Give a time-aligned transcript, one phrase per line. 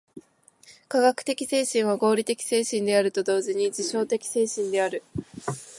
[0.87, 5.03] 科学的精神は合理的精神であると同時に実証的精神である。